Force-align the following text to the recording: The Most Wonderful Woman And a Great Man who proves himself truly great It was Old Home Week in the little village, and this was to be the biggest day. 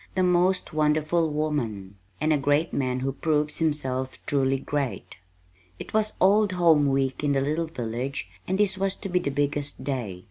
The 0.15 0.23
Most 0.23 0.73
Wonderful 0.73 1.29
Woman 1.29 1.95
And 2.19 2.33
a 2.33 2.37
Great 2.39 2.73
Man 2.73 3.01
who 3.01 3.11
proves 3.13 3.59
himself 3.59 4.17
truly 4.25 4.57
great 4.57 5.17
It 5.77 5.93
was 5.93 6.13
Old 6.19 6.53
Home 6.53 6.87
Week 6.87 7.23
in 7.23 7.33
the 7.33 7.39
little 7.41 7.67
village, 7.67 8.27
and 8.47 8.57
this 8.57 8.79
was 8.79 8.95
to 8.95 9.09
be 9.09 9.19
the 9.19 9.29
biggest 9.29 9.83
day. 9.83 10.19